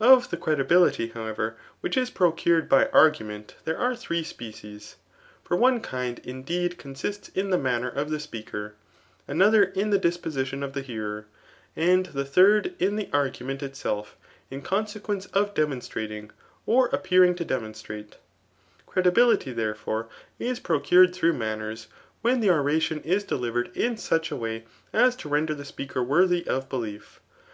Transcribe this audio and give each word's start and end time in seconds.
Of 0.00 0.30
the 0.30 0.38
credibility, 0.38 1.08
however, 1.08 1.54
\tfhich 1.84 1.98
is 2.00 2.08
procured 2.08 2.70
by 2.70 2.86
argument 2.88 3.56
there 3.66 3.76
are 3.76 3.94
three 3.94 4.24
species. 4.24 4.96
For 5.44 5.58
one 5.58 5.82
kind 5.82 6.20
indeed 6.20 6.78
consists 6.78 7.28
in 7.34 7.50
the 7.50 7.58
manners 7.58 7.92
of 7.94 8.08
the 8.08 8.18
speaker; 8.18 8.76
another 9.26 9.64
in 9.64 9.90
the 9.90 9.98
dspooition 9.98 10.64
of 10.64 10.72
the 10.72 10.80
hearer; 10.80 11.26
and 11.76 12.06
the 12.06 12.24
third 12.24 12.72
in 12.78 12.92
cbe 12.96 13.10
argmrient 13.10 13.58
its^i 13.58 14.06
in 14.50 14.62
consequence 14.62 15.26
of 15.34 15.52
demon6trating,> 15.52 16.30
or 16.64 16.86
appearing 16.86 17.34
to 17.34 17.44
demonstrate* 17.44 18.16
Credibility, 18.86 19.52
therefore^ 19.54 20.06
is 20.38 20.60
procured 20.60 21.12
throogh 21.12 21.36
iftaittierS} 21.36 21.88
when 22.22 22.40
the 22.40 22.48
oration 22.50 23.02
is 23.02 23.22
delivered 23.22 23.70
in 23.76 23.96
sqch 23.96 24.32
a 24.32 24.36
way, 24.36 24.64
as 24.94 25.14
t^ 25.14 25.30
render 25.30 25.52
the 25.54 25.66
speaker 25.66 26.02
worthy 26.02 26.46
of 26.46 26.70
belief. 26.70 27.20